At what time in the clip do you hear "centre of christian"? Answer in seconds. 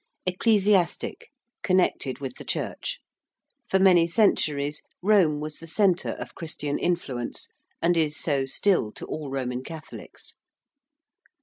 5.67-6.79